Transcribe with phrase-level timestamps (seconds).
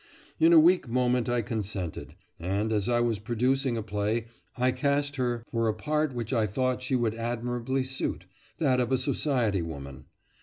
[0.39, 4.25] In a weak moment I consented, and as I was producing a play,
[4.57, 8.25] I cast her for a part which I thought she would admirably suit
[8.57, 10.05] that of a society woman.